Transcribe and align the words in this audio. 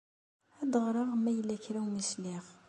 Ad 0.61 0.67
d-ɣreɣ 0.71 1.09
ma 1.17 1.31
yella 1.33 1.63
kra 1.63 1.79
umi 1.87 2.03
sliɣ. 2.11 2.45